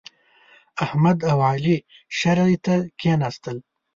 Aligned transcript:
احمد 0.85 1.17
او 1.31 1.37
علي 1.49 1.77
شرعې 2.17 2.57
ته 2.65 2.75
کېناستل. 2.99 3.57